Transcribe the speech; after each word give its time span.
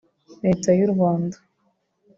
Leta 0.43 0.69
y’u 0.79 0.89
Rwanda 0.93 1.37